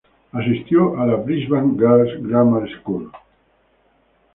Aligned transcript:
Asistió 0.31 0.99
a 0.99 1.05
la 1.05 1.13
Brisbane 1.17 1.73
Girls 1.77 2.23
Grammar 2.27 2.67
School. 2.79 3.11